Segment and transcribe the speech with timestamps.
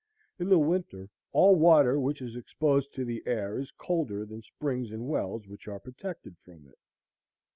[0.39, 4.91] In the winter, all water which is exposed to the air is colder than springs
[4.91, 6.79] and wells which are protected from it.